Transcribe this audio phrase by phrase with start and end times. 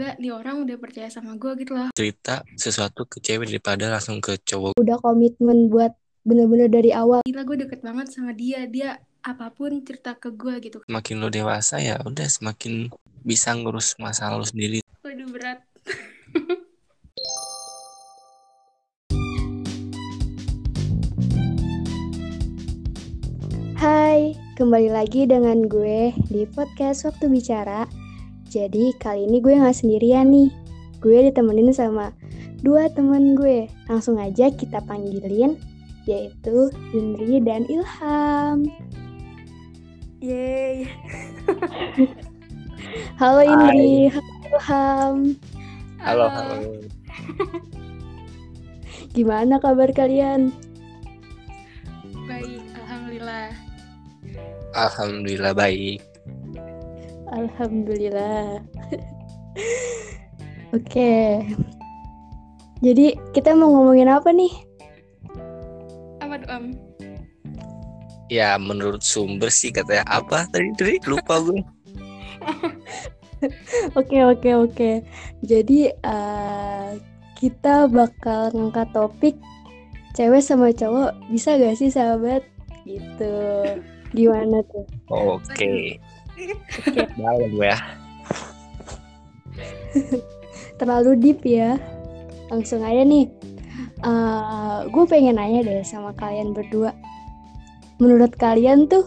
[0.00, 1.92] gila nih orang udah percaya sama gue gitu loh.
[1.92, 4.80] Cerita sesuatu ke cewek daripada langsung ke cowok.
[4.80, 5.92] Udah komitmen buat
[6.24, 7.20] bener-bener dari awal.
[7.28, 8.64] Gila gue deket banget sama dia.
[8.64, 10.80] Dia apa pun cerita ke gue gitu.
[10.88, 12.88] Makin lo dewasa ya udah semakin
[13.28, 14.80] bisa ngurus masalah lo sendiri.
[15.04, 15.68] Waduh berat.
[23.76, 27.84] Hai, kembali lagi dengan gue di podcast Waktu Bicara.
[28.50, 30.50] Jadi kali ini gue nggak sendirian nih.
[30.98, 32.10] Gue ditemenin sama
[32.66, 33.70] dua temen gue.
[33.86, 35.54] Langsung aja kita panggilin,
[36.02, 38.66] yaitu Indri dan Ilham.
[40.20, 40.84] yeay
[43.22, 45.16] Halo Indri, halo Ilham.
[46.02, 46.56] halo halo
[49.16, 50.50] Gimana kabar kalian?
[52.26, 53.50] baik alhamdulillah
[54.74, 55.98] alhamdulillah baik
[57.30, 58.62] Alhamdulillah.
[60.76, 61.42] Oke.
[62.80, 64.70] Jadi kita mau ngomongin apa nih?
[66.30, 66.64] apa tuh am
[68.30, 71.58] ya menurut sumber sih katanya apa tadi tadi lupa gue
[73.96, 74.90] Oke oke oke.
[75.40, 76.88] Jadi eh,
[77.40, 79.32] kita bakal ngangkat topik
[80.12, 82.44] cewek sama cowok bisa gak sih sahabat?
[82.84, 83.32] Gitu.
[84.12, 84.84] Gimana tuh?
[85.08, 85.96] oke
[87.18, 87.78] dalam gue ya
[90.80, 91.76] Terlalu deep ya.
[92.48, 93.28] Langsung aja nih.
[94.00, 96.96] Eh, gue pengen nanya deh sama kalian berdua.
[98.00, 99.04] Menurut kalian tuh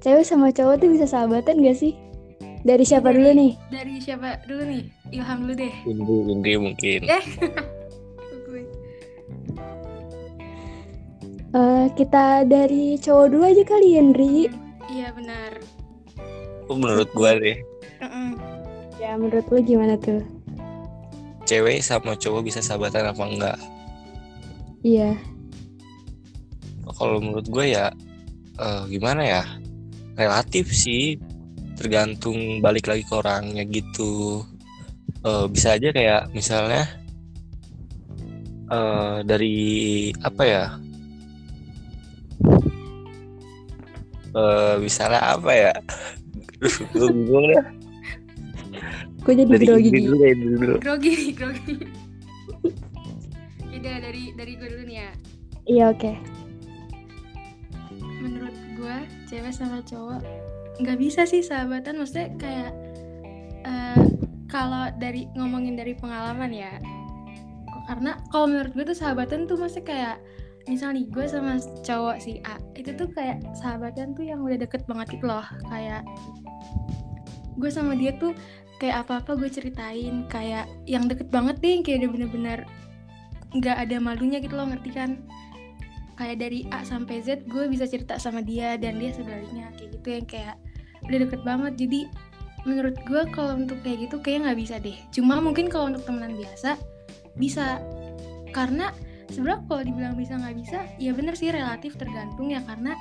[0.00, 1.94] cewek sama cowok tuh bisa sahabatan gak sih?
[2.66, 3.52] Dari siapa dulu nih?
[3.70, 4.82] dari siapa dulu nih
[5.14, 7.24] ilham dulu deh Indri Indri mungkin eh
[11.48, 14.52] Eh, kita dari cowok dulu aja kali Henry.
[14.92, 15.56] iya benar
[16.76, 17.58] menurut gue deh.
[18.98, 20.20] Ya menurut lu gimana tuh?
[21.48, 23.58] cewek sama cowok bisa sahabatan apa enggak?
[24.84, 25.16] Iya.
[26.98, 27.88] kalau menurut gue ya
[28.60, 29.42] eh, gimana ya?
[30.20, 31.16] Relatif sih.
[31.78, 34.44] Tergantung balik lagi ke orangnya gitu.
[35.24, 36.84] Eh, bisa aja kayak misalnya
[38.68, 39.56] eh dari
[40.20, 40.64] apa ya?
[44.36, 45.72] Eh misalnya apa ya
[46.64, 47.64] gue bingung deh
[49.18, 49.90] Gue jadi dari grogi.
[49.92, 50.16] Dulu
[50.56, 50.74] dulu.
[50.80, 51.76] Grogi grogi
[54.08, 55.10] dari dari gue dulu nih ya.
[55.68, 56.12] Iya oke.
[58.18, 58.96] menurut gue
[59.30, 60.22] cewek sama cowok
[60.80, 61.98] nggak bisa sih sahabatan.
[61.98, 62.70] Maksudnya kayak
[63.66, 64.00] eh,
[64.48, 66.78] kalau dari ngomongin dari pengalaman ya.
[67.68, 70.16] Kok- karena kalau menurut gue tuh sahabatan tuh maksudnya kayak
[70.68, 74.84] misal nih gue sama cowok si A itu tuh kayak sahabatan tuh yang udah deket
[74.84, 75.42] banget gitu loh.
[75.72, 76.04] Kayak
[77.56, 78.36] gue sama dia tuh
[78.78, 80.28] kayak apa-apa gue ceritain.
[80.28, 82.58] Kayak yang deket banget deh kayak udah bener-bener
[83.56, 85.10] nggak ada malunya gitu loh ngerti kan?
[86.20, 89.72] Kayak dari A sampai Z gue bisa cerita sama dia dan dia sebaliknya.
[89.74, 90.56] Kayak gitu yang kayak
[91.08, 91.72] udah deket banget.
[91.80, 92.00] Jadi
[92.68, 94.98] menurut gue kalau untuk kayak gitu kayak nggak bisa deh.
[95.16, 96.76] Cuma mungkin kalau untuk temenan biasa
[97.40, 97.80] bisa.
[98.52, 98.92] Karena
[99.28, 102.96] sebenarnya kalau dibilang bisa nggak bisa ya bener sih relatif tergantung ya karena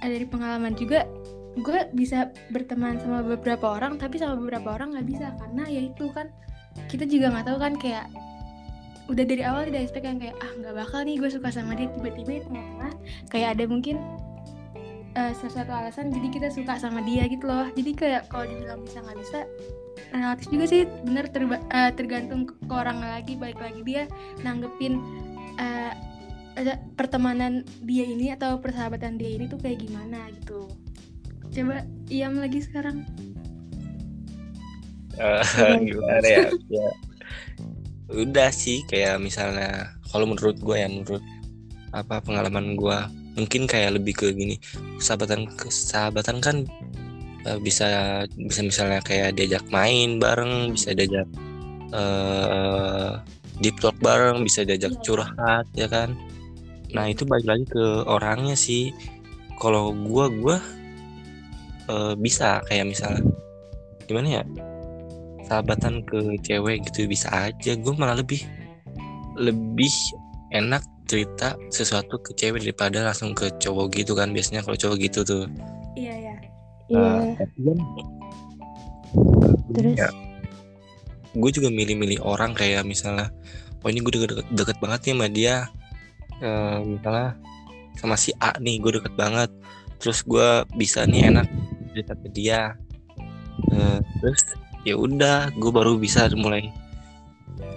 [0.00, 1.08] dari pengalaman juga
[1.54, 6.10] gue bisa berteman sama beberapa orang tapi sama beberapa orang nggak bisa karena ya itu
[6.10, 6.26] kan
[6.90, 8.06] kita juga nggak tahu kan kayak
[9.04, 11.92] udah dari awal tidak expect yang kayak ah nggak bakal nih gue suka sama dia
[11.92, 12.92] tiba-tiba di tengah-tengah
[13.30, 13.96] kayak ada mungkin
[15.14, 17.70] eh, sesuatu alasan jadi kita suka sama dia gitu loh.
[17.74, 19.38] Jadi kayak kalau dibilang bisa nggak bisa
[20.10, 24.02] relatif juga sih bener terba- eh, tergantung ke orang lagi balik lagi dia
[24.42, 24.98] nanggepin
[26.54, 30.70] ada pertemanan dia ini atau persahabatan dia ini tuh kayak gimana gitu.
[31.50, 33.02] Coba iam lagi sekarang.
[35.86, 36.50] Gimana ya?
[36.66, 36.88] Ya
[38.14, 41.24] udah sih kayak misalnya kalau menurut gue ya menurut
[41.90, 42.98] apa pengalaman gue
[43.34, 44.60] mungkin kayak lebih ke gini
[45.00, 46.56] sahabatan sahabatan kan
[47.48, 51.26] eh, bisa bisa misalnya kayak diajak main bareng bisa diajak
[51.94, 53.12] eh
[53.58, 55.02] deep talk bareng bisa diajak Iya.
[55.02, 56.14] curhat ya kan?
[56.90, 58.90] Nah itu balik lagi ke orangnya sih.
[59.58, 60.56] Kalau gue gue
[61.86, 62.62] eh, bisa.
[62.66, 63.22] Kayak misalnya
[64.04, 64.42] gimana ya?
[65.44, 67.72] Sahabatan ke cewek gitu bisa aja.
[67.76, 68.42] Gue malah lebih
[69.34, 69.90] lebih
[70.50, 75.20] enak cerita sesuatu ke cewek daripada langsung ke cowok gitu kan biasanya kalau cowok gitu
[75.20, 75.44] tuh.
[75.94, 76.34] Iya ya
[76.88, 77.12] Iya.
[77.36, 77.78] tapi kan
[79.74, 79.96] Terus?
[79.96, 80.08] ya,
[81.34, 83.30] gue juga milih-milih orang kayak misalnya
[83.82, 85.56] oh ini gue deket, deket banget nih sama dia.
[86.40, 87.28] Eh, misalnya
[87.98, 89.50] sama si A nih gue deket banget.
[90.00, 91.46] Terus gue bisa nih enak
[91.92, 92.60] cerita ke dia.
[93.70, 94.42] Eh, terus
[94.86, 96.72] ya udah gue baru bisa mulai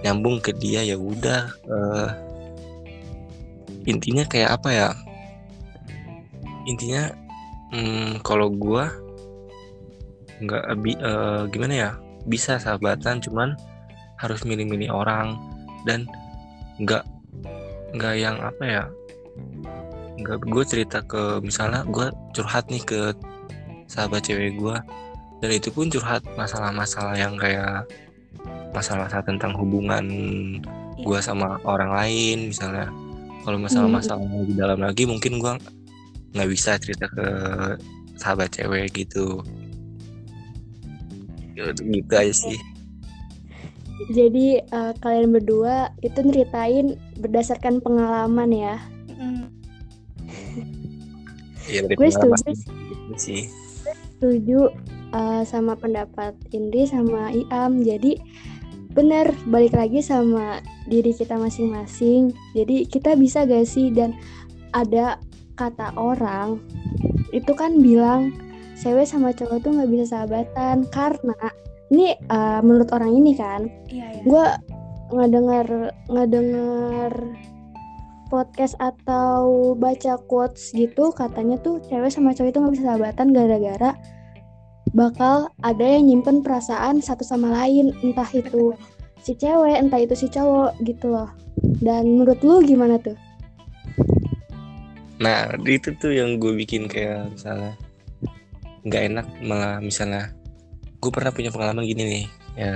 [0.06, 1.50] nyambung ke dia ya udah.
[1.50, 2.10] Eh,
[3.90, 4.88] intinya kayak apa ya?
[6.64, 7.10] Intinya
[7.74, 8.84] hmm, kalau gue
[10.38, 11.90] nggak eh, gimana ya
[12.28, 13.56] bisa sahabatan cuman
[14.20, 15.40] harus milih-milih orang
[15.88, 16.04] dan
[16.78, 17.02] nggak
[17.96, 18.84] nggak yang apa ya
[20.18, 23.16] nggak gue cerita ke misalnya gue curhat nih ke
[23.88, 24.76] sahabat cewek gue
[25.38, 27.86] dan itu pun curhat masalah-masalah yang kayak
[28.74, 30.04] masalah-masalah tentang hubungan
[30.98, 32.90] gue sama orang lain misalnya.
[33.46, 35.54] Kalau masalah-masalah lebih dalam lagi mungkin gue
[36.36, 37.26] nggak bisa cerita ke
[38.18, 39.40] sahabat cewek gitu
[41.66, 42.58] gitu aja sih
[44.14, 48.78] Jadi eh, kalian berdua itu nyeritain berdasarkan pengalaman ya.
[51.68, 52.56] Iya dari Gue setuju sih.
[53.18, 53.42] sih
[54.18, 54.74] setuju
[55.14, 57.84] uh, sama pendapat Indri sama Iam.
[57.84, 58.18] Jadi
[58.90, 60.58] benar balik lagi sama
[60.90, 62.34] diri kita masing-masing.
[62.56, 64.16] Jadi kita bisa gak sih dan
[64.74, 65.22] ada
[65.54, 66.58] kata orang
[67.30, 68.34] itu kan bilang
[68.78, 71.38] cewek sama cowok tuh nggak bisa sahabatan karena
[71.88, 74.46] ini uh, menurut orang ini kan iya ya gue
[75.08, 75.68] ngedenger
[76.12, 77.12] ngedenger
[78.28, 83.90] podcast atau baca quotes gitu katanya tuh cewek sama cowok itu nggak bisa sahabatan gara-gara
[84.92, 88.72] bakal ada yang nyimpen perasaan satu sama lain entah itu
[89.22, 91.28] si cewek entah itu si cowok gitu loh.
[91.82, 93.18] Dan menurut lu gimana tuh?
[95.18, 97.74] Nah, itu tuh yang gue bikin kayak misalnya
[98.88, 100.32] nggak enak malah misalnya
[100.98, 102.26] gue pernah punya pengalaman gini nih.
[102.58, 102.74] Ya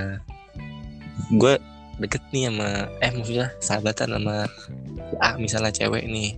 [1.33, 1.53] gue
[2.01, 4.35] deket nih sama eh maksudnya sahabatan sama
[5.21, 6.37] ah misalnya cewek nih.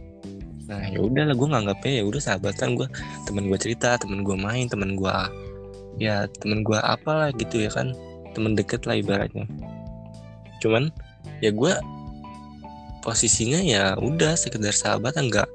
[0.65, 2.87] Nah ya udah lah gue nganggapnya ya udah sahabatan gue
[3.29, 5.15] temen gue cerita temen gue main temen gue
[6.01, 7.93] ya temen gue apalah gitu ya kan.
[8.35, 9.47] Temen deket lah ibaratnya.
[10.59, 10.91] Cuman
[11.39, 11.73] ya gue
[13.05, 15.47] posisinya ya udah sekedar sahabatan nggak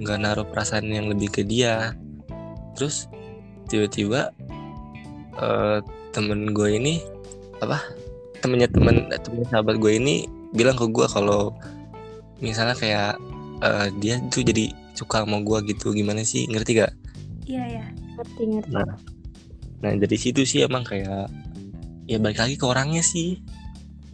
[0.00, 1.92] nggak naruh perasaan yang lebih ke dia.
[2.78, 3.10] Terus
[3.68, 4.32] tiba-tiba
[5.38, 5.78] eh,
[6.14, 7.02] temen gue ini
[7.58, 7.80] apa
[8.44, 11.54] temennya temen temennya sahabat gue ini bilang ke gue kalau
[12.38, 13.18] misalnya kayak
[13.64, 16.92] eh, dia tuh jadi suka sama gue gitu gimana sih ngerti gak?
[17.44, 18.72] iya ya ngerti ngerti.
[18.72, 18.94] Nah,
[19.82, 21.28] nah dari situ sih emang kayak
[22.06, 23.42] ya balik lagi ke orangnya sih.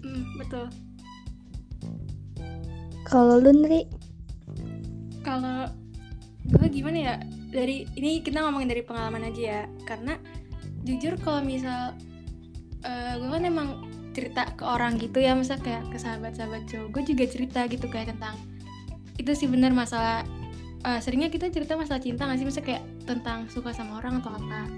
[0.01, 0.67] Mm, betul.
[3.05, 3.85] Kalau lu Nri?
[5.21, 5.69] Kalau
[6.49, 7.15] gue gimana ya
[7.51, 9.63] dari ini kita ngomongin dari pengalaman aja ya.
[9.85, 10.15] Karena
[10.87, 11.99] jujur kalau misal
[12.87, 13.69] eh, gue kan emang
[14.15, 15.35] cerita ke orang gitu ya.
[15.35, 18.39] Masa kayak ke sahabat-sahabat cowok gue juga cerita gitu kayak tentang
[19.21, 20.25] itu sih bener masalah
[20.87, 22.47] eh, seringnya kita cerita masalah cinta gak sih?
[22.47, 24.71] Masa kayak tentang suka sama orang atau apa.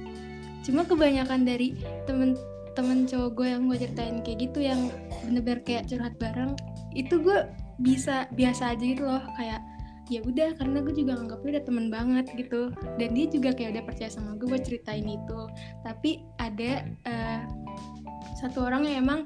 [0.63, 1.75] Cuma kebanyakan dari
[2.09, 4.81] temen-temen cowok gue yang gue ceritain kayak gitu yang
[5.27, 6.55] bener-bener kayak curhat bareng
[6.93, 7.49] itu gue
[7.81, 9.23] bisa biasa aja gitu loh.
[9.37, 9.61] Kayak
[10.13, 12.69] ya udah karena gue juga nganggapnya udah temen banget gitu.
[13.01, 15.41] Dan dia juga kayak udah percaya sama gue buat ceritain itu.
[15.81, 17.41] Tapi ada eh,
[18.37, 19.21] satu orang yang emang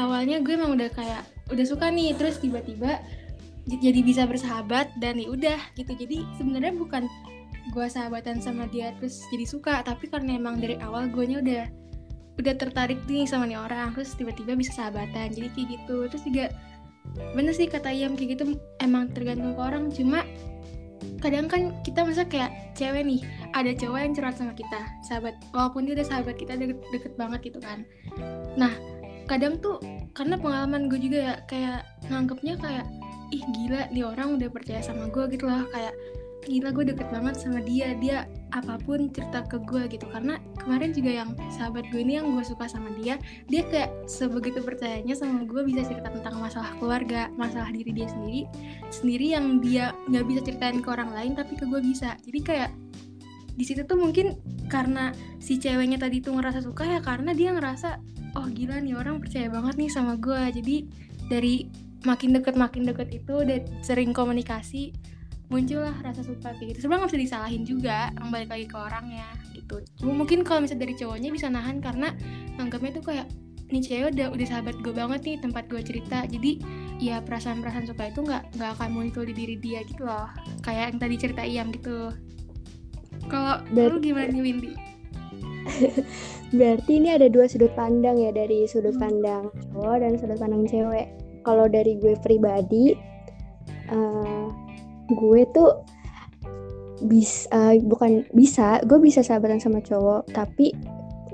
[0.00, 1.22] awalnya gue emang udah kayak
[1.52, 2.16] udah suka nih.
[2.16, 3.04] Terus tiba-tiba
[3.64, 5.92] jadi bisa bersahabat dan ya udah gitu.
[5.92, 7.04] Jadi sebenarnya bukan
[7.72, 11.64] gue sahabatan sama dia terus jadi suka tapi karena emang dari awal gue udah
[12.38, 15.30] udah tertarik nih sama nih orang terus tiba-tiba bisa sahabatan.
[15.30, 15.96] Jadi kayak gitu.
[16.10, 16.44] Terus juga
[17.34, 19.90] bener sih kata Iam kayak gitu emang tergantung ke orang.
[19.90, 20.22] Cuma
[21.20, 23.20] kadang kan kita masa kayak cewek nih
[23.56, 27.40] ada cowok yang curhat sama kita sahabat walaupun dia udah sahabat kita deket, deket banget
[27.48, 27.86] gitu kan.
[28.60, 28.72] Nah
[29.24, 29.80] kadang tuh
[30.12, 31.80] karena pengalaman gue juga ya kayak
[32.12, 32.86] nganggepnya kayak
[33.32, 35.96] ih gila nih orang udah percaya sama gue gitu loh kayak
[36.44, 40.06] gila gue deket banget sama dia dia apa pun cerita ke gue gitu.
[40.12, 43.16] Karena kemarin juga yang sahabat gue ini yang gue suka sama dia
[43.48, 48.42] dia kayak sebegitu percayanya sama gue bisa cerita tentang masalah keluarga masalah diri dia sendiri
[48.92, 52.14] sendiri yang dia nggak bisa ceritain ke orang lain tapi ke gue bisa.
[52.22, 52.70] Jadi kayak
[53.54, 54.34] di situ tuh mungkin
[54.66, 58.02] karena si ceweknya tadi tuh ngerasa suka ya karena dia ngerasa
[58.34, 60.42] oh gila nih orang percaya banget nih sama gue.
[60.54, 60.76] Jadi
[61.30, 64.92] dari makin deket makin deket itu udah sering komunikasi
[65.52, 66.86] muncullah rasa suka kayak gitu.
[66.86, 69.76] Sebenarnya nggak bisa disalahin juga yang balik lagi ke orangnya gitu.
[70.00, 72.12] Cuma mungkin kalau misalnya dari cowoknya bisa nahan karena
[72.56, 73.26] anggapnya tuh kayak
[73.72, 76.24] nih cewek udah udah sahabat gue banget nih tempat gue cerita.
[76.28, 76.60] Jadi
[77.00, 80.28] ya perasaan-perasaan suka itu nggak nggak akan muncul di diri dia gitu loh.
[80.64, 82.12] Kayak yang tadi cerita Iam gitu.
[83.28, 84.72] Kalau lu gimana nih Windy?
[86.58, 89.02] Berarti ini ada dua sudut pandang ya dari sudut Hmm.
[89.08, 91.08] pandang cowok dan sudut pandang cewek.
[91.44, 92.96] Kalau dari gue pribadi,
[93.92, 94.46] eh,
[95.12, 95.84] gue tuh
[97.04, 100.72] bisa bukan bisa, gue bisa sahabatan sama cowok, tapi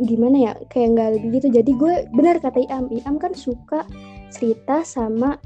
[0.00, 1.48] gimana ya kayak nggak lebih gitu.
[1.60, 3.84] Jadi gue benar kata Iam Iam kan suka
[4.32, 5.36] cerita sama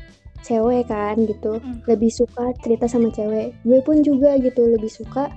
[0.44, 1.58] cewek kan gitu.
[1.58, 1.84] Mm.
[1.88, 3.52] lebih suka cerita sama cewek.
[3.66, 5.28] Gue pun juga gitu lebih suka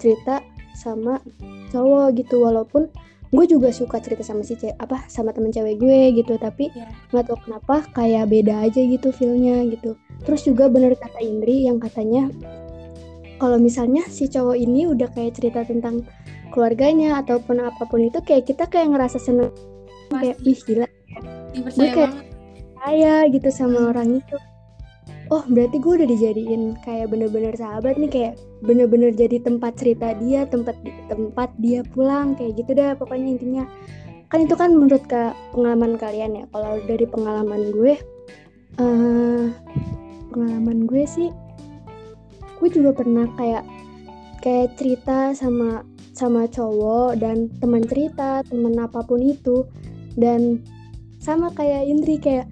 [0.00, 0.40] cerita
[0.78, 1.20] sama
[1.74, 2.88] cowok gitu walaupun
[3.30, 6.90] gue juga suka cerita sama si cewek apa sama temen cewek gue gitu tapi Iya.
[7.14, 9.94] nggak tahu kenapa kayak beda aja gitu feelnya gitu.
[10.26, 12.26] Terus juga bener kata Indri yang katanya
[13.38, 16.02] kalau misalnya si cowok ini udah kayak cerita tentang
[16.50, 19.54] keluarganya ataupun apa pun itu kayak kita kayak ngerasa seneng.
[20.10, 20.88] Kayak ih gila.
[21.54, 22.16] Dipercaya kayak-
[22.80, 24.36] saya gitu sama orang itu
[25.30, 28.34] oh berarti gue udah dijadiin kayak bener-bener sahabat nih kayak
[28.66, 30.74] bener-bener jadi tempat cerita dia tempat
[31.06, 33.64] tempat dia pulang kayak gitu dah pokoknya intinya.
[34.30, 37.94] Kan itu kan menurut ke pengalaman kalian ya kalau dari pengalaman gue
[38.78, 39.44] eh
[40.30, 41.30] pengalaman gue sih
[42.62, 43.66] gue juga pernah kayak
[44.42, 45.82] kayak cerita sama
[46.14, 49.62] sama cowok dan teman cerita teman apa pun itu.
[50.18, 50.58] Dan
[51.22, 52.50] sama kayak Indri kayak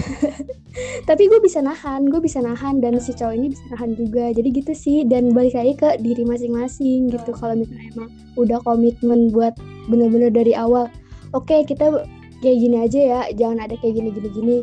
[1.08, 4.32] tapi gue bisa nahan gue bisa nahan dan si cowok ini bisa nahan juga.
[4.32, 7.30] Jadi gitu sih dan balik lagi ke diri masing-masing gitu.
[7.36, 9.56] Kalau misalnya emang udah komitmen buat
[9.90, 10.88] bener-bener dari awal
[11.36, 12.06] oke kita
[12.40, 14.56] kayak gini aja ya jangan ada kayak gini gini gini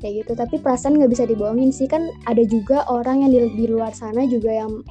[0.00, 0.32] kayak gitu.
[0.36, 1.88] Tapi perasaan nggak bisa dibohongin sih.
[1.88, 4.84] Kan ada juga orang yang di, di luar sana juga yang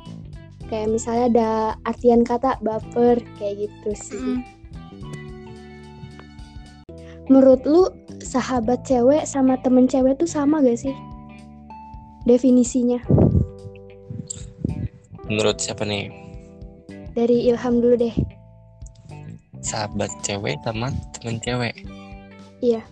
[0.65, 1.49] kayak misalnya ada
[1.85, 4.21] artian kata baper kayak gitu sih.
[4.21, 4.54] Mm.
[7.31, 7.89] Menurut lu
[8.21, 10.95] sahabat cewek sama temen cewek tuh sama gak sih
[12.25, 12.99] definisinya
[15.25, 16.13] Menurut siapa nih?
[17.15, 18.15] dari Ilham dulu deh
[19.65, 21.73] Sahabat cewek sama temen cewek.
[22.61, 22.85] Iya.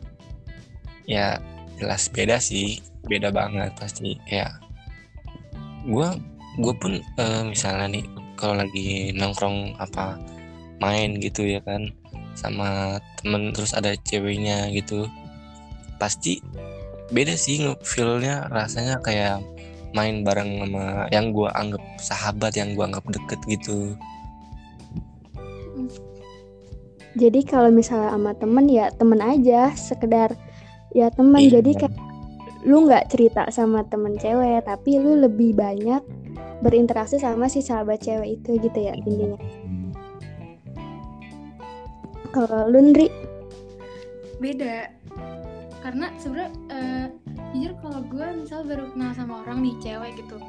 [1.06, 1.38] Ya
[1.78, 4.18] jelas beda sih, beda banget pasti.
[4.26, 4.58] Kayak
[5.86, 6.18] gua
[6.58, 10.18] gue pun eh, misalnya nih kalau lagi nongkrong apa
[10.82, 11.94] main gitu ya kan
[12.34, 15.10] sama temen terus ada ceweknya gitu.
[15.98, 16.42] Pasti
[17.14, 19.44] beda sih feelnya rasanya kayak
[19.94, 23.94] main bareng sama yang gua anggap sahabat yang gua anggap deket gitu.
[27.14, 30.34] Jadi kalau misalnya sama temen ya temen aja sekedar
[30.98, 31.38] ya temen.
[31.38, 31.62] Iya.
[31.62, 31.96] jadi kayak
[32.64, 36.00] lu nggak cerita sama temen cewek tapi lu lebih banyak
[36.64, 39.36] berinteraksi sama si sahabat cewek itu gitu ya intinya
[42.34, 43.08] kalau lu Ndri
[44.42, 44.92] beda.
[45.80, 47.06] Karena sebenarnya eh,
[47.56, 50.42] jujur kalau gue misal baru kenal sama orang nih cewek gitu.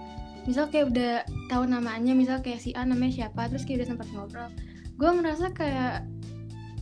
[0.49, 1.13] Misal kayak udah
[1.53, 4.49] tahu namanya misal kayak si A namanya siapa terus kayak udah sempat ngobrol.
[4.97, 6.09] Gue ngerasa kayak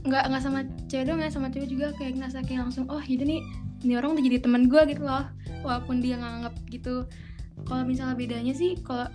[0.02, 3.23] nggak nggak sama cewek doang ya sama cewek juga kayak ngerasa kayak langsung oh jadi
[3.23, 3.40] nih
[3.87, 5.26] ini orang udah jadi teman gue gitu loh.
[5.66, 7.06] Walaupun dia nganggap gitu.
[7.66, 9.06] Kalau misalnya bedanya sih kalau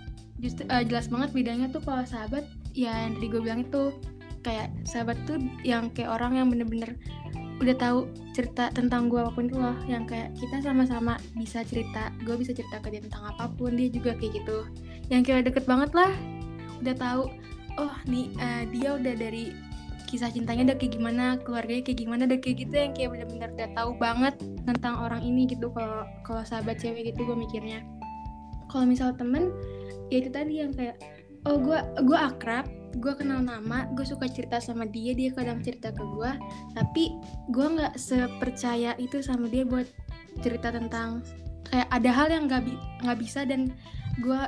[0.44, 3.92] eh, jelas banget bedanya tuh kalau sahabat ya yang tadi gue bilang itu
[4.48, 6.96] kayak sahabat tuh yang kayak orang yang bener-bener
[7.58, 7.98] udah tahu
[8.32, 9.76] cerita tentang gue apa pun itu loh.
[9.84, 13.92] Yang kayak kita sama-sama bisa cerita gue bisa cerita ke dia tentang apa pun dia
[13.92, 14.64] juga kayak gitu.
[15.12, 16.12] Yang kayak deket banget lah
[16.80, 17.22] udah tahu
[17.76, 19.52] oh nih eh, dia udah dari
[20.08, 22.74] kisah cintanya udah kayak gimana keluarganya kayak gimana udah kayak gitu.
[22.78, 27.26] Yang kayak bener-bener udah tahu banget tentang orang ini gitu kalau kalau sahabat cewek gitu
[27.26, 27.82] gue mikirnya.
[28.70, 29.50] Kalau misal temen
[30.08, 30.96] ya itu tadi yang kayak
[31.42, 35.92] oh gue gue akrab gue kenal nama gue suka cerita sama dia dia kadang cerita
[35.92, 36.32] ke gue
[36.72, 37.12] tapi
[37.52, 39.84] gue nggak sepercaya itu sama dia buat
[40.40, 41.20] cerita tentang
[41.68, 43.76] kayak ada hal yang nggak bi- bisa dan
[44.24, 44.40] gue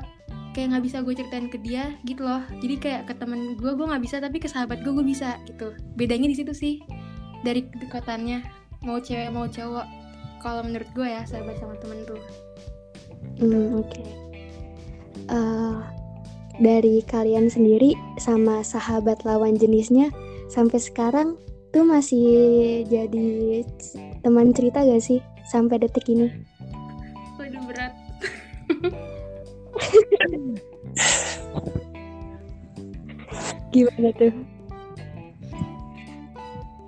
[0.50, 2.42] kayak nggak bisa gue ceritain ke dia gitu loh.
[2.58, 5.74] Jadi kayak ke temen gue gue nggak bisa tapi ke sahabat gue gue bisa gitu.
[5.94, 6.82] Bedanya di situ sih
[7.46, 8.42] dari kedekatannya
[8.82, 9.86] mau cewek mau cowok.
[10.40, 12.20] Kalau menurut gue ya sahabat sama temen tuh.
[13.38, 14.02] Hmm, oke.
[15.30, 15.78] Eh,
[16.60, 20.12] dari kalian sendiri sama sahabat lawan jenisnya
[20.52, 21.40] sampai sekarang
[21.72, 23.64] tuh masih jadi
[24.20, 26.28] teman cerita gak sih sampai detik ini?
[27.40, 27.92] waduh berat
[33.70, 34.34] Gimana tuh?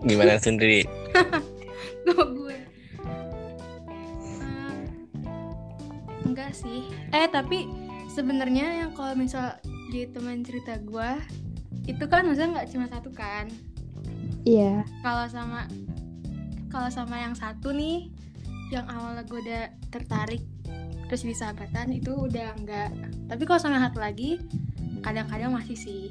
[0.02, 0.82] gimana sendiri
[2.10, 2.56] Kok gue
[4.42, 4.74] Eh,
[6.26, 7.70] enggak sih eh tapi
[8.12, 9.56] sebenarnya yang kalau misal
[9.88, 11.10] jadi teman cerita gue
[11.88, 13.48] itu kan maksudnya nggak cuma satu kan?
[14.42, 14.84] Iya.
[15.00, 15.70] kalau sama
[16.68, 18.10] kalau sama yang satu nih
[18.74, 20.42] yang awalnya gue udah tertarik
[21.06, 22.90] terus di sahabatan itu udah enggak
[23.30, 24.42] tapi kalau sama yang satu lagi
[25.02, 26.02] kadang-kadang masih sih.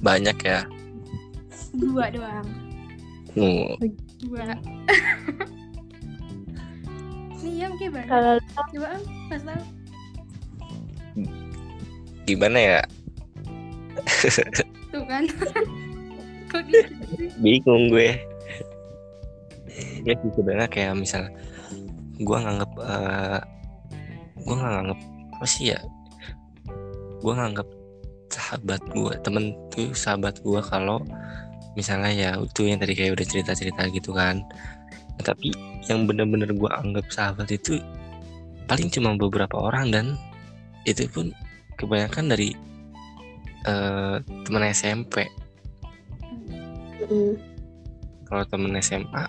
[0.00, 0.64] Banyak ya?
[1.76, 2.48] Dua doang.
[3.36, 3.76] Hmm,
[4.24, 4.56] dua.
[7.44, 8.08] Nih yang kayak banyak.
[8.08, 8.34] Kalau
[8.72, 9.79] coba am pas tau
[12.28, 12.80] gimana ya?
[14.90, 15.24] Tuh kan.
[16.50, 17.00] Kok gitu
[17.38, 18.18] bingung gue.
[20.02, 21.30] Ya sih sebenarnya kayak misal
[22.20, 23.40] gue nganggep eh
[24.40, 25.00] gue nggak nganggep
[25.38, 25.80] apa sih ya?
[27.20, 27.68] Gue nganggep
[28.30, 31.02] sahabat gue temen tuh sahabat gue kalau
[31.74, 34.42] misalnya ya itu yang tadi kayak udah cerita cerita gitu kan.
[35.18, 35.52] Nah, tapi
[35.86, 37.78] yang bener-bener gue anggap sahabat itu
[38.66, 40.06] paling cuma beberapa orang dan
[40.84, 41.32] itu pun
[41.76, 42.52] kebanyakan dari
[43.62, 45.28] eh teman SMP
[47.00, 47.36] Mm-mm.
[48.24, 49.24] kalau temen SMA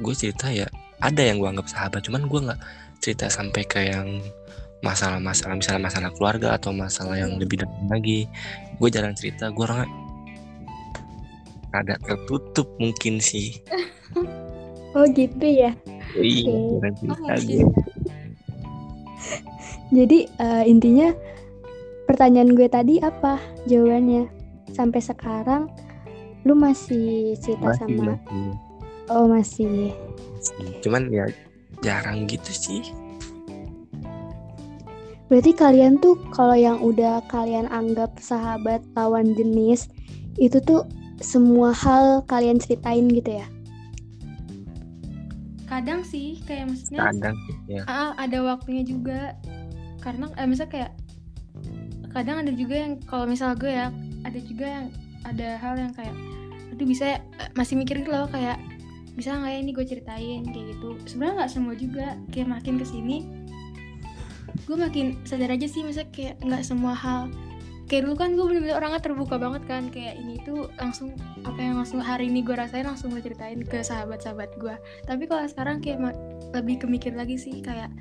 [0.00, 0.66] gue cerita ya
[1.00, 2.60] ada yang gue anggap sahabat cuman gue nggak
[3.00, 4.20] cerita sampai ke yang
[4.82, 8.26] masalah-masalah misalnya masalah keluarga atau masalah yang lebih dalam lagi
[8.76, 9.88] gue jarang cerita gue orangnya
[11.72, 13.56] ada tertutup mungkin sih
[14.92, 15.72] Oh gitu ya.
[16.12, 17.58] iya jarang Oh, cerita mungkin.
[17.64, 18.01] gue
[19.92, 21.12] Jadi eh, intinya
[22.08, 23.36] pertanyaan gue tadi apa
[23.68, 24.26] jawabannya?
[24.72, 25.68] Sampai sekarang
[26.42, 28.50] lu masih cerita masih sama masih
[29.10, 29.94] Oh masih.
[30.82, 31.26] cuman ya
[31.82, 32.82] jarang gitu sih
[35.30, 39.88] Berarti kalian tuh kalau yang udah kalian anggap sahabat lawan jenis
[40.36, 40.84] itu tuh
[41.24, 43.48] semua hal kalian ceritain gitu ya?
[45.64, 49.32] Kadang sih kayak maksudnya kadang ya ah, ada waktunya juga.
[50.02, 50.92] Karena eh, misal kayak
[52.12, 53.88] kadang ada juga yang kalau misal gue ya
[54.26, 54.86] ada juga yang
[55.24, 56.12] ada hal yang kayak
[56.74, 58.58] aduh bisa ya, eh, masih mikir gitu loh kayak
[59.14, 60.42] bisa nggak ya ini gue ceritain?
[60.44, 60.88] Kayak gitu.
[61.08, 63.42] Sebenarnya nggak semua juga kayak makin ke sini
[64.62, 67.32] gue makin sadar aja sih misalnya kayak nggak semua hal
[67.90, 71.12] kayak dulu kan gue bener-bener orangnya terbuka banget kan kayak ini tuh langsung
[71.44, 74.72] apa yang langsung hari ini gue rasain langsung gue ceritain ke sahabat-sahabat gue.
[75.04, 76.16] Tapi kalau sekarang kayak
[76.56, 77.92] lebih kemikir lagi sih kayak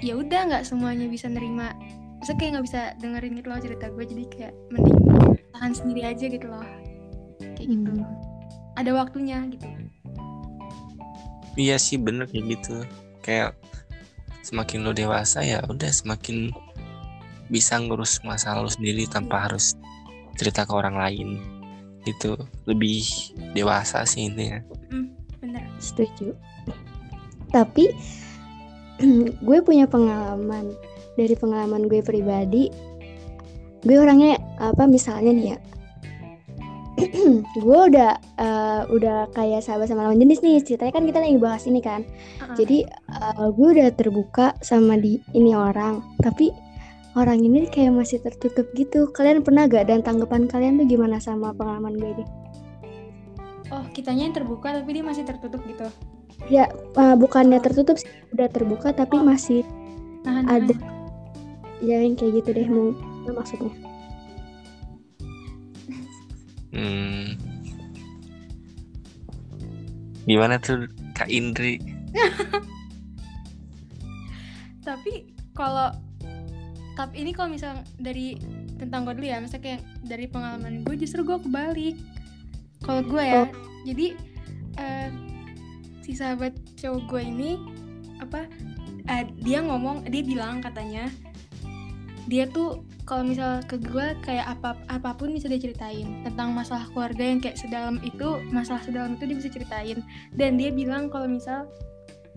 [0.00, 1.76] ya udah nggak semuanya bisa nerima.
[2.20, 5.00] Masa kayak nggak bisa dengerin gitu loh cerita gue jadi kayak mending
[5.56, 6.64] tahan sendiri aja gitu loh.
[7.56, 7.92] Kayak gitu.
[7.92, 8.08] Hmm.
[8.78, 9.66] ada waktunya gitu.
[11.58, 12.76] Iya sih bener kayak gitu.
[13.20, 13.58] Kayak
[14.40, 16.48] semakin lo dewasa ya udah semakin
[17.52, 19.76] bisa ngurus masalah lo sendiri tanpa harus
[20.40, 21.28] cerita ke orang lain.
[22.08, 23.04] Gitu lebih
[23.52, 24.64] dewasa sih intinya.
[25.44, 25.64] Bener.
[25.76, 26.32] Setuju.
[27.52, 27.92] Tapi
[29.46, 30.76] gue punya pengalaman.
[31.16, 32.68] Dari pengalaman gue pribadi.
[33.80, 35.58] Gue orangnya apa misalnya nih ya.
[37.64, 40.60] gue udah eh, udah kayak sahabat sama lawan jenis nih.
[40.60, 42.04] Ceritanya kan kita lagi bahas ini kan.
[42.04, 42.56] Uh-uh.
[42.56, 46.04] jadi eh, gue udah terbuka sama di ini orang.
[46.20, 46.52] Tapi
[47.16, 49.08] orang ini kayak masih tertutup gitu.
[49.10, 49.88] Kalian pernah gak?
[49.88, 52.24] Dan tanggapan kalian tuh gimana sama pengalaman gue ini?
[53.70, 55.86] Oh kitanya yang terbuka tapi dia masih tertutup gitu
[56.48, 59.26] Ya, eh, bukannya tertutup sih, udah terbuka tapi Oh.
[59.26, 59.66] masih
[60.24, 60.98] nahan ada nahan.
[61.80, 62.92] ya yang kayak gitu deh mau
[63.32, 63.72] maksudnya.
[66.70, 67.34] hmm.
[70.28, 71.80] gimana tuh kak Indri
[74.86, 75.90] tapi kalau
[76.94, 78.36] tapi ini kalau misal dari
[78.76, 81.96] tentang gue dulu ya misalnya kayak dari pengalaman gue justru gue kebalik
[82.84, 83.44] kalau gue ya
[83.88, 84.06] jadi
[84.78, 85.08] eh,
[86.00, 87.50] si sahabat cowok gue ini
[88.20, 88.48] apa
[89.08, 91.08] eh, dia ngomong dia bilang katanya
[92.30, 96.86] dia tuh kalau misal ke gue kayak apa apa pun bisa dia ceritain tentang masalah
[96.94, 99.98] keluarga yang kayak sedalam itu masalah sedalam itu dia bisa ceritain.
[100.38, 101.66] Dan dia bilang kalau misal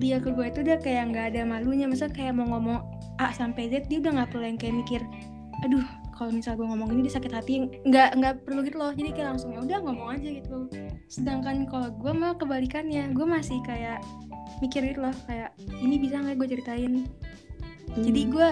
[0.02, 2.82] dia ke gue itu udah kayak nggak ada malunya misal kayak mau ngomong
[3.22, 5.02] A sampai Z dia udah nggak perlu yang kayak mikir
[5.62, 7.54] aduh kalau misal gue ngomong ini dia sakit hati
[7.86, 8.92] nggak nggak perlu gitu loh.
[8.94, 10.58] Jadi kayak langsung ya udah ngomong aja gitu.
[11.10, 14.00] Sedangkan kalau gue mah kebalikannya gue masih kayak
[14.62, 16.94] mikir gitu loh kayak ini bisa nggak gue ceritain?
[17.98, 18.32] Jadi Hmm.
[18.32, 18.50] gue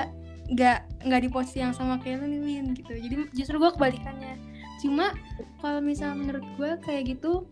[0.52, 2.94] nggak nggak di posisi yang sama kayak lu nih Win gitu.
[2.98, 4.36] Jadi justru gue kebalikannya.
[4.84, 5.14] Cuma
[5.62, 7.46] kalau misal menurut gue kayak gitu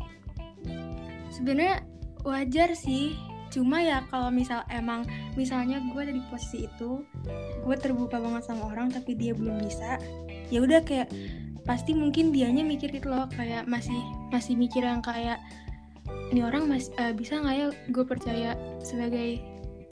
[1.31, 1.85] sebenarnya
[2.27, 3.15] wajar sih
[3.49, 7.03] cuma ya kalau misal emang misalnya gue ada di posisi itu
[7.65, 9.97] gue terbuka banget sama orang tapi dia belum bisa
[10.49, 11.09] ya udah kayak
[11.65, 13.97] pasti mungkin dianya mikir gitu loh kayak masih
[14.33, 15.37] masih mikir yang kayak
[16.33, 18.49] ini orang mas eh, bisa nggak ya gue percaya
[18.81, 19.41] sebagai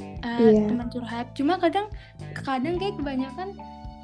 [0.01, 0.69] eh, Iya.
[0.69, 1.89] teman curhat cuma kadang
[2.33, 3.53] kadang kayak kebanyakan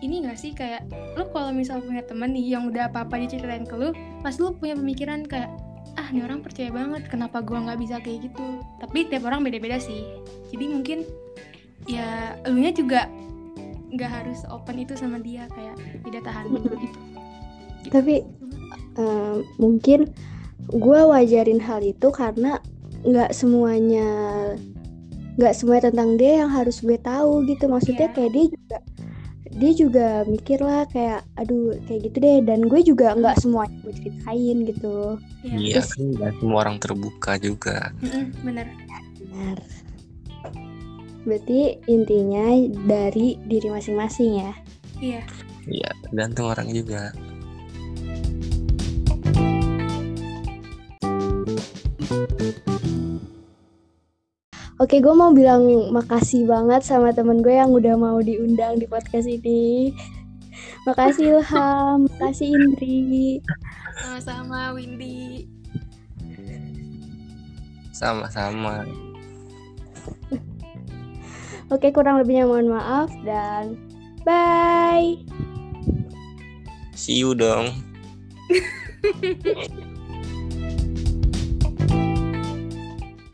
[0.04, 0.84] ini gak sih kayak
[1.16, 4.52] lu kalau misal punya temen nih yang udah apa apa diceritain ke lu pasti lu
[4.52, 5.48] punya pemikiran kayak
[5.94, 8.46] ah ini orang percaya banget kenapa gua nggak bisa kayak gitu?
[8.82, 10.02] Tapi tiap orang beda-beda sih.
[10.50, 11.00] Jadi mungkin
[11.86, 13.10] ya elunya juga
[13.94, 17.00] nggak harus open itu sama dia kayak tidak tahan dulu gitu.
[17.94, 18.16] Tapi
[18.98, 20.00] eh, mungkin
[20.72, 22.58] gue wajarin hal itu karena
[23.04, 24.08] nggak semuanya
[25.36, 27.68] nggak semuanya tentang dia yang harus gue tahu gitu.
[27.68, 28.16] Maksudnya Iya.
[28.16, 28.78] kayak dia juga
[29.54, 33.94] dia juga mikir lah kayak aduh kayak gitu deh dan gue juga nggak semuanya gue
[33.94, 35.56] ceritain gitu Iya.
[35.60, 37.92] Iya kan nggak semua orang terbuka juga.
[38.42, 38.68] Bener.
[39.34, 39.58] benar
[41.24, 42.52] berarti intinya
[42.84, 44.52] dari diri masing-masing ya
[45.04, 45.24] Iya.
[45.64, 47.12] Iya, tergantung orang juga.
[54.84, 55.64] Oke, gue mau bilang
[55.96, 59.96] makasih banget sama temen gue yang udah mau diundang di podcast ini.
[60.84, 63.40] Makasih Ilham, makasih Indri.
[63.96, 65.48] Sama-sama Windy.
[67.96, 68.84] Sama-sama.
[71.72, 73.80] Oke, kurang lebihnya mohon maaf dan
[74.28, 75.16] bye.
[76.92, 77.72] See you dong.